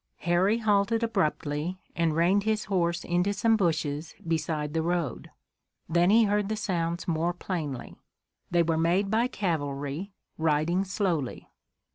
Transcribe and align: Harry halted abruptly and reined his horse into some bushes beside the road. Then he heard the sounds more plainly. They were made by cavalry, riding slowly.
Harry 0.21 0.57
halted 0.57 1.03
abruptly 1.03 1.79
and 1.95 2.15
reined 2.15 2.41
his 2.41 2.65
horse 2.65 3.03
into 3.03 3.31
some 3.33 3.55
bushes 3.55 4.15
beside 4.27 4.73
the 4.73 4.81
road. 4.81 5.29
Then 5.87 6.09
he 6.09 6.23
heard 6.23 6.49
the 6.49 6.55
sounds 6.55 7.07
more 7.07 7.33
plainly. 7.33 7.95
They 8.49 8.63
were 8.63 8.79
made 8.79 9.11
by 9.11 9.27
cavalry, 9.27 10.11
riding 10.39 10.85
slowly. 10.85 11.49